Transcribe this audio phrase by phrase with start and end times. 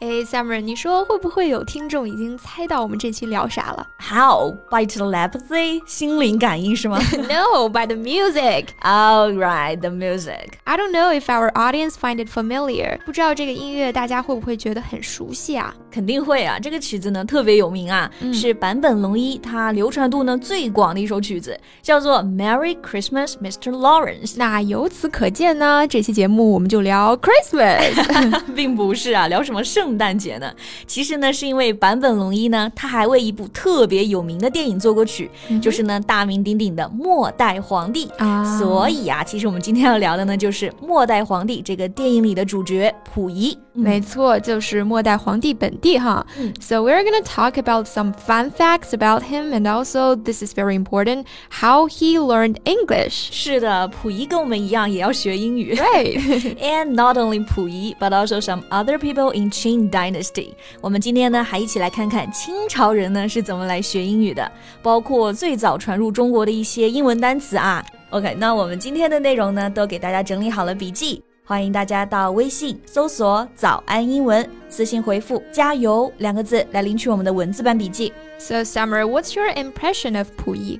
[0.00, 8.68] 哎，Summer，你说会不会有听众已经猜到我们这期聊啥了？How by telepathy，心灵感应是吗？No, by the music.
[8.80, 10.52] All right, the music.
[10.64, 12.98] I don't know if our audience find it familiar.
[13.04, 15.74] 不知道这个音乐大家会不会觉得很熟悉啊？
[15.90, 16.58] 肯定会啊！
[16.58, 23.70] 这个曲子呢特别有名啊，嗯、是坂本龙一他流传度呢最广的一首曲子，叫做《Merry Christmas, Mr.
[23.70, 24.30] Lawrence》。
[24.38, 29.89] 那由此可见呢，这期节目我们就聊 Christmas，并不是啊，聊什么圣。
[29.90, 30.54] 圣诞节呢，
[30.86, 35.28] 其实呢是因为坂本龙一呢，他还为一部特别有名的电影做过曲，
[35.60, 38.56] 就是呢大名鼎鼎的《末代皇帝》啊。
[38.56, 43.58] 所以啊，其实我们今天要聊的呢，就是《末代皇帝》这个电影里的主角溥仪。
[43.79, 46.25] 没错，就是末代皇帝本地哈。
[46.61, 51.25] So we're gonna talk about some fun facts about him, and also this is very important
[51.49, 53.29] how he learned English.
[53.31, 55.75] 是的，溥仪跟我们一样也要学英语。
[55.75, 56.55] Right.
[56.57, 60.53] and not only 溥仪，but also some other people in Qing Dynasty.
[60.79, 64.49] 我们今天呢还一起来看看清朝人呢是怎么来学英语的，
[64.81, 67.85] 包括最早传入中国的一些英文单词啊。
[68.11, 71.21] OK，那我们今天的内容呢都给大家整理好了笔记。
[71.49, 78.11] 欢迎大家到微信搜索“早安英文”，私信回复“加油”两个字来领取我们的文字版笔记。
[78.39, 80.79] So Summer, what's your impression of 溥仪？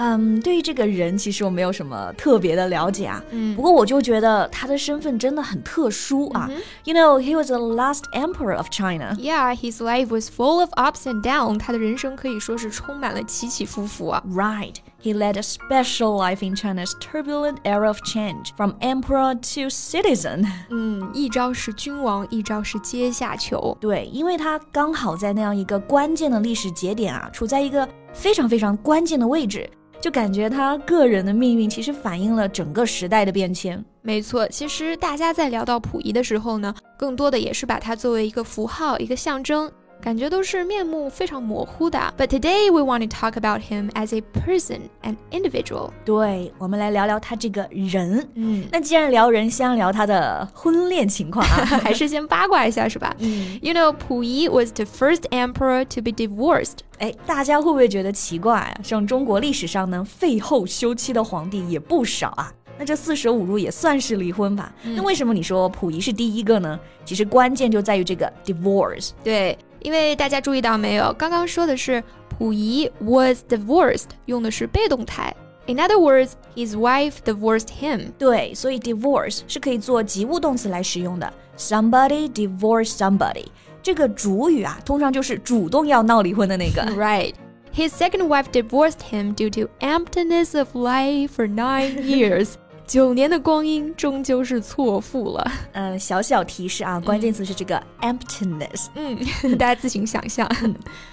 [0.00, 3.20] 嗯，对于这个人，其实我没有什么特别的了解啊。
[3.32, 6.48] 嗯，不过我就觉得他的身份真的很特殊啊。
[6.84, 9.16] You know, he was the last emperor of China.
[9.18, 11.58] Yeah, his life was full of ups and downs.
[11.58, 14.22] 他的人生可以说是充满了起起伏伏啊。
[14.28, 14.76] Right.
[15.03, 20.45] He led a special life in China's turbulent era of change, from emperor to citizen.
[20.71, 23.77] 嗯，一朝是君王，一朝是阶下囚。
[23.81, 29.69] 对，因为他刚好在那样一个关键的历史节点啊，处在一个非常非常关键的位置，
[29.99, 33.83] 就感觉他个人的命运其实反映了整个时代的变迁。
[34.01, 39.69] 没错，其实大家在聊到溥仪的时候呢，更多的也是把它作为一个符号、一个象征。
[40.03, 41.97] 感觉都是面目非常模糊的。
[42.17, 45.91] But today we want to talk about him as a person, an individual.
[46.03, 48.27] 对，我们来聊聊他这个人。
[48.35, 53.15] 嗯，那既然聊人，先聊他的婚恋情况啊， 还是先八卦一下是吧？
[53.19, 56.79] 嗯，You know, 溥仪 was the first emperor to be divorced.
[56.99, 58.75] 哎，大家会不会觉得奇怪啊？
[58.83, 62.51] 像中国历史上呢，废后休妻的皇帝也不少啊。
[62.77, 64.73] 那这四舍五入也算是离婚吧？
[64.83, 66.77] 那为什么你说溥仪是第一个呢？
[67.05, 69.11] 其实关键就在于这个 divorce。
[69.23, 69.57] 对。
[69.82, 72.02] 因为大家注意到没有，刚刚说的是
[72.38, 75.34] 溥仪 was divorced，用的是被动态。
[75.66, 78.12] In other words, his wife divorced him。
[78.18, 81.32] 对，所以 divorce 是可以做及物动词来使用的。
[81.58, 83.46] Somebody divorced somebody，
[83.82, 86.82] 这个主语啊，通常就是主动要闹离婚的那个。
[86.96, 87.34] Right.
[87.74, 92.54] His second wife divorced him due to emptiness of life for nine years.
[92.93, 95.51] 九年的光阴终究是错付了。
[95.71, 98.85] 嗯，小小提示啊，关键词是这个 emptiness。
[98.93, 99.17] 嗯，
[99.57, 100.47] 大家自行想象。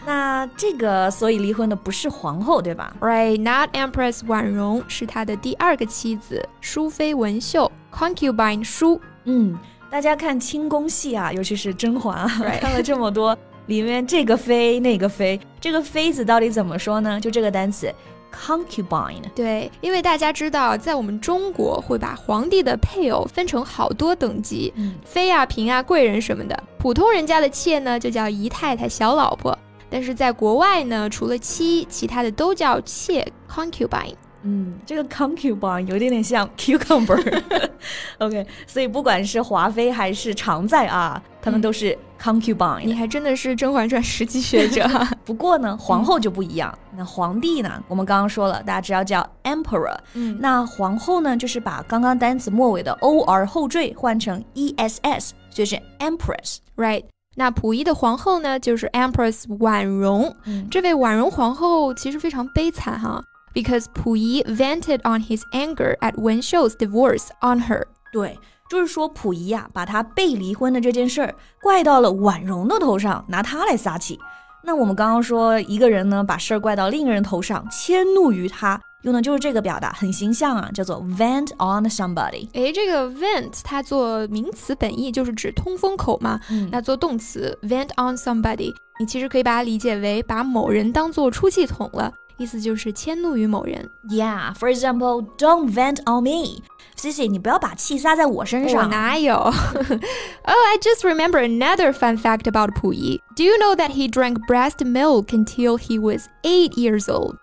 [0.04, 9.00] 那这个，所以离婚的不是皇后，对吧？Right, not Empress 婉容是他的第二个妻子，淑妃文秀 concubine 淑。
[9.24, 9.58] 嗯，
[9.90, 12.28] 大家看清宫戏啊，尤其是甄嬛啊，
[12.60, 13.34] 看了这么多，
[13.68, 17.18] 里面这个妃那个妃，这个妃子到底怎么说呢？
[17.18, 17.90] 就这个单词。
[18.30, 19.22] concubine。
[19.34, 24.72] 对，因为大家知道，在我们中国会把皇帝的配偶分成好多等级，
[25.04, 26.62] 妃啊、嫔啊、贵人什么的。
[26.78, 29.56] 普通人家的妾呢，就叫姨太太、小老婆。
[29.90, 34.14] 但是在国外呢，除了妻，其他的都叫妾 concubine。
[34.42, 37.42] 嗯，这个 concubine 有点点像 cucumber。
[38.18, 42.80] OK，所以不管是华妃还是常在啊，他们都是 concubine。
[42.84, 44.88] 你还真的是《甄嬛传》实际学者。
[45.24, 46.76] 不过呢，皇后就不一样。
[46.96, 47.82] 那皇帝呢？
[47.88, 49.96] 我们刚刚说了，大家知道叫 emperor。
[50.14, 56.58] 嗯，那皇后呢，就是把刚刚单词末尾的 or 后缀换成 ess，就是 empress。
[56.76, 57.04] Right。
[57.36, 60.34] 那溥仪的皇后呢，就是 Empress 婉容。
[60.46, 63.22] 嗯这位婉容皇后其实非常悲惨哈。
[63.54, 67.84] Because Pu Yi vented on his anger at Wen Shou's divorce on her.
[68.12, 68.38] 对，
[68.68, 74.18] 就是说溥仪呀、啊，把他被离婚的这件事儿怪到了婉容的头上，拿他来撒气。
[74.62, 82.46] 那我们刚刚说一个人呢，把事儿怪到另一个人头上，迁怒于他，用的就是这个表达，很形象啊，叫做 vent on somebody。
[82.52, 93.89] 诶，这个 vent 它做名词本意就是指通风口嘛，嗯那做动词 vent on somebody，你其实可以把它理解为把某人当做出气筒了，意思就是迁怒于某人。
[94.09, 96.61] Yeah, for example, don't vent on me.
[96.97, 98.89] Cici，你不要把气撒在我身我上。
[98.89, 99.35] 哪有？
[99.35, 103.21] Oh, I just remember another fun fact about Pu Yi.
[103.35, 107.37] Do you know that he drank breast milk until he was eight years old?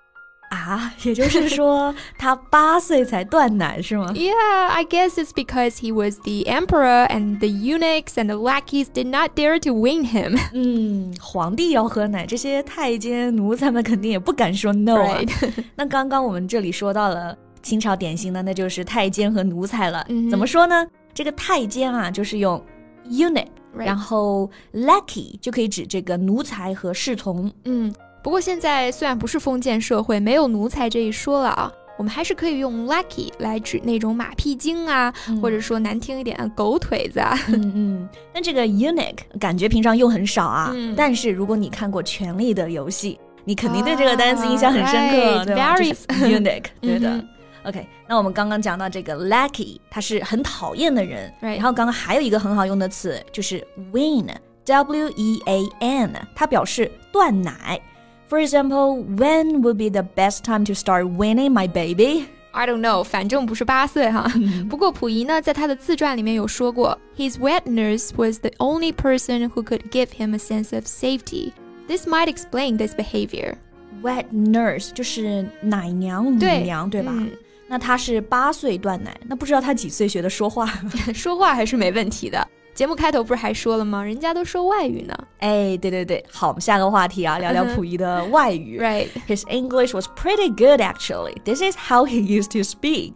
[0.50, 4.12] 啊，也就是说他八岁才断奶是吗？
[4.14, 8.88] Yeah, I guess it's because he was the emperor and the eunuchs and the lackeys
[8.92, 10.38] did not dare to wing him.
[10.52, 15.18] 嗯，皇帝要喝奶，这些太监奴才们肯定也不敢说 no 啊。
[15.20, 15.64] Right.
[15.74, 20.04] 那刚刚我们这里说到了清朝典型的，那就是太监和奴才了。
[20.10, 20.86] 嗯 哼怎么说呢？
[21.14, 22.62] 这个太监啊，就是用
[23.08, 23.86] eunuch， Right.
[23.86, 27.50] 然后 lackey 就可以指这个奴才和侍从。
[27.64, 27.90] 嗯，
[28.27, 37.39] 不过现在虽然不是封建社会，没有奴才这一说了啊，我们还是可以用 lackey 来指那种马屁精啊，或者说难听一点狗腿子啊。
[37.47, 40.73] 嗯嗯，那这个 eunuch 感觉平常用很少啊。
[40.75, 47.09] 嗯但是如果你看过《权力的游戏》，你肯定对这个单词印象很深刻，right, 对吧 very- 就是 eunuch，对的。
[47.09, 47.25] 嗯
[47.63, 51.33] OK，那我们刚刚讲到这个 lackey，他是很讨厌的人。
[51.39, 57.79] 然后刚刚还有一个很好用的词，就是 wean，W E A N，它表示断奶。
[58.28, 62.26] For example, when would be the best time to start weaning my baby?
[62.52, 64.30] I don't know，反正不是八岁哈。
[64.68, 71.52] 不过溥仪呢，在他的自传里面有说过，His wet nurse was the only person who could give him a sense of safety.
[71.88, 73.54] This might explain this behavior.
[74.02, 77.12] Wet nurse 就是奶娘、母对娘，对吧？
[77.14, 77.30] 嗯
[77.68, 80.66] 那他是八岁断奶，那不知道他几岁学的说话？
[81.14, 82.46] 说话还是没问题的。
[82.77, 84.03] 节目开头不是还说了吗？
[84.03, 85.17] 人家都说外语呢。
[85.39, 88.77] 哎，对对对，好，我们下个话题啊，聊聊溥仪的外语。
[88.79, 89.07] Right.
[89.27, 91.37] His English was pretty good actually.
[91.43, 93.15] This is how he used to speak.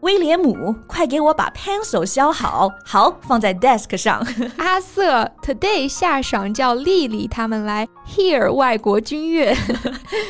[0.00, 4.26] 威廉姆，快给我把 pencil 削好，好放在 desk 上。
[4.58, 9.54] 阿瑟 today 下赏叫丽丽他们来 hear 外国军乐。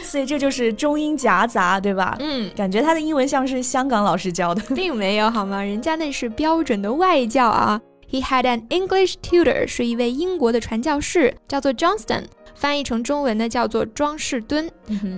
[0.05, 2.15] 所以这就是中英夹杂，对吧？
[2.21, 4.61] 嗯，感觉他的英文像是香港老师教的。
[4.75, 5.63] 并没有好吗？
[5.63, 7.81] 人家那是标准的外教啊。
[8.08, 14.70] He had an English tutor，是一位英国的传教士，叫做 Johnston，翻译成中文呢叫做庄士敦。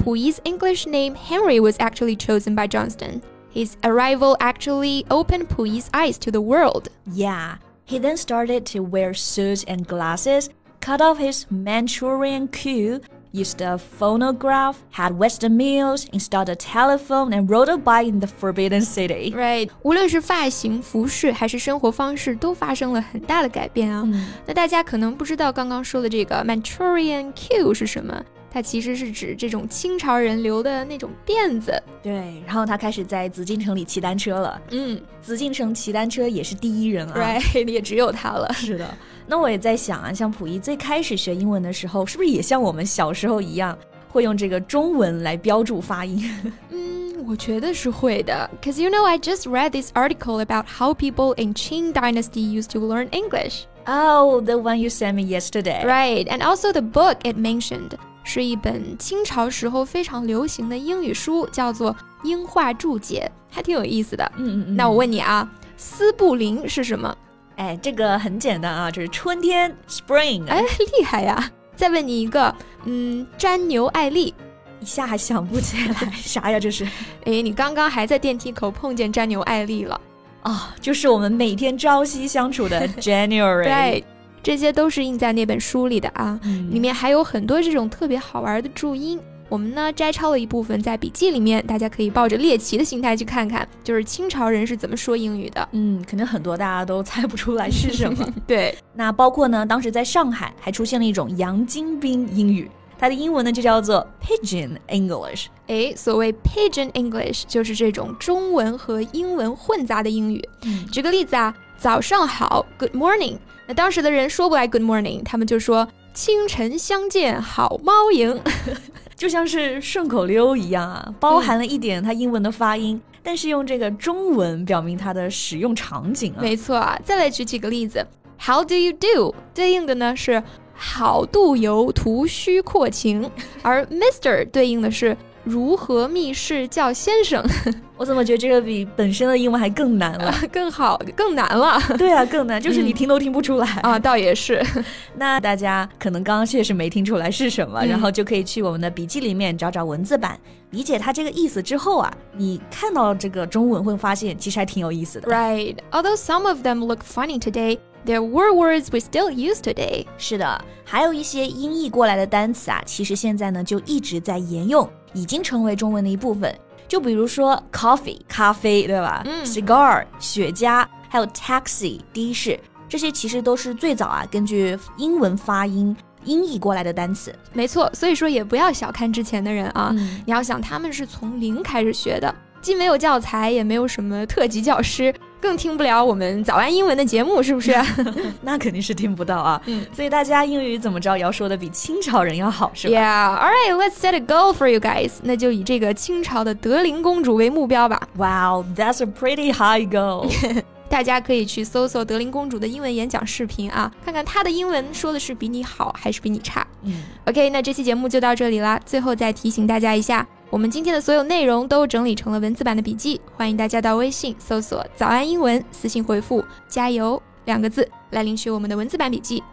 [0.03, 3.21] 溥仪 's English name Henry was actually chosen by Johnston.
[3.51, 6.87] His arrival actually opened 溥仪 's eyes to the world.
[7.07, 10.49] Yeah, he then started to wear suits and glasses,
[10.79, 13.01] cut off his Manchurian queue,
[13.33, 18.27] used a phonograph, had Western meals, installed a telephone, and rode a bike in the
[18.27, 19.33] Forbidden City.
[19.33, 24.03] Right，无论是发型、服饰还是生活方式，都发生了很大的改变啊。
[24.05, 28.23] 嗯那大家可能不知道刚刚说的这个 Manchurian Q 是什么？
[28.50, 31.82] 它其实是指这种清朝人留的那种辫子。
[32.02, 34.60] 对，然后他开始在紫禁城里骑单车了。
[34.70, 37.38] 嗯紫禁城骑单车也是第一人啊。
[37.40, 38.52] ，Right，也只有他了。
[38.54, 38.88] 是的。
[39.26, 43.76] 那我也在想啊，像溥仪最开始学英文的时候，是不是也像我们小时候一样，
[44.08, 46.24] 会用这个中文来标注发音？
[46.70, 48.48] 嗯，我觉得是会的。
[48.62, 52.80] Cause you know, I just read this article about how people in Qing Dynasty used to
[52.80, 53.64] learn English.
[53.86, 55.84] Oh, the one you sent me yesterday.
[55.84, 57.98] Right, and also the book it mentioned
[58.28, 61.90] 是一本清朝时候非常流行的英语书，叫做
[62.24, 64.32] 《英化注解》，还挺有意思的。
[64.36, 64.76] 嗯嗯嗯。
[64.76, 67.16] 那我问你啊，斯布林是什么？
[67.56, 70.46] 哎，这个很简单啊，就是春天 （spring）。
[70.46, 70.60] 哎，
[70.98, 71.50] 厉害呀！
[71.74, 74.34] 再问你一个，嗯，詹牛艾丽。
[74.80, 76.60] 一下还想不起来 啥呀？
[76.60, 76.84] 这是
[77.24, 79.98] 哎，你刚刚还在电梯口碰见詹牛艾丽了。
[80.42, 83.64] 啊、就是我们每天朝夕相处的 January。
[83.64, 84.04] 对，
[84.48, 89.20] 这些都是印在那本书里的啊，嗯里面还有很多这种特别好玩的注音。
[89.50, 95.68] 我们呢摘抄了一部分在笔记里面，大家可以抱着猎奇的心态去看看，就是清朝人是怎么说英语的。
[95.72, 98.26] 嗯，肯定很多大家都猜不出来是什么。
[98.48, 105.46] 对，那包括呢，当时在上海还出现了一种洋金兵英语，它的英文呢就叫做 Pigeon English。
[105.68, 110.46] 哎，所谓 Pigeon English 就是这种中文和英文混杂的英语。
[110.64, 113.38] 嗯举个例子啊，早上好，Good morning。
[113.66, 118.40] 那当时的人说不来 Good morning，他们就说清晨相见好猫迎。
[119.14, 126.40] 就像是顺口溜一样啊，包含了一点它英文的发音， 但是用这个中文表明它的使用场景啊。
[126.40, 128.06] 没错啊，再来举几个例子
[128.40, 129.34] ，How do you do？
[129.52, 130.42] 对应的呢是
[130.80, 133.28] 好度游，图虚阔情，
[133.62, 137.44] 而 Mister 对应的是如何密室叫先生？
[137.98, 140.32] 我怎么觉得这个比本身的英文还更难了？
[140.52, 141.80] 更好，更难了。
[141.98, 143.98] 对啊，更难，就是你听都听不出来啊。
[143.98, 144.64] 倒也是。
[145.16, 150.38] 那大家可能刚刚确实没听出来是什么，然后就可以去我们的笔记里面找找文字版，
[150.70, 155.28] 理解它这个意思之后啊，你看到这个中文会发现其实还挺有意思的。
[155.28, 155.74] Right.
[155.90, 157.78] Although some of them look funny today.
[158.08, 160.06] There were words we still use today。
[160.16, 166.58] 是的，还有一些音译过来的单词啊，其实现在呢就一直在沿用，已经成为中文的一部分。
[166.88, 169.20] 就比如说 coffee 咖啡，对吧？
[169.26, 177.30] 嗯，cigar 雪茄，还有 taxi 的士，这些其实都是最早啊根据英文发音音译过来的单词。
[177.52, 185.14] 没错，所以说也不要小看之前的人啊，你要想他们是从零开始学的，既没有教材，也没有什么特级教师。
[185.40, 187.74] 更听不了我们早安英文的节目，是不是？
[188.42, 189.60] 那肯定是听不到啊。
[189.66, 193.38] 嗯，所以大家英语怎么着也要说的比清朝人要好，是吧？Yeah.
[193.38, 195.12] All right, let's set a goal for you guys.
[195.22, 198.00] 那就以这个清朝的德龄公主为目标吧。
[198.16, 200.28] Wow, that's a pretty high goal.
[200.88, 206.66] 大家可以去搜搜德龄公主的英文演讲视频啊，看看她的英文说的是比你好还是比你差。
[206.82, 208.80] 嗯，OK，那这期节目就到这里啦。
[208.86, 210.26] 最后再提醒大家一下。
[210.49, 219.43] 我们今天的所有内容都整理成了文字版的笔记，欢迎大家到微信搜索“早安英文”，私信回复“加油”两个字来领取我们的文字版笔记。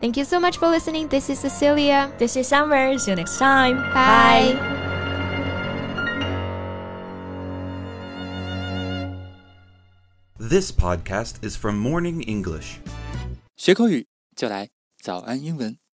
[0.00, 1.08] Thank you so much for listening.
[1.08, 2.10] This is Cecilia.
[2.18, 2.98] This is Summer.
[2.98, 3.76] See you next time.
[3.94, 4.56] Bye.
[10.36, 12.80] This podcast is from Morning English.
[13.56, 14.06] 学口语
[14.36, 14.68] 就来
[15.00, 15.84] 早安英文。